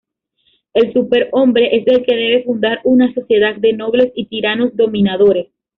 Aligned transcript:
El 0.73 0.93
superhombre 0.93 1.75
es 1.77 1.85
el 1.85 2.03
que 2.03 2.15
debe 2.15 2.43
fundar 2.43 2.79
una 2.85 3.13
sociedad 3.13 3.55
de 3.57 3.73
nobles 3.73 4.11
y 4.15 4.25
tiranos 4.25 4.75
dominadores. 4.75 5.51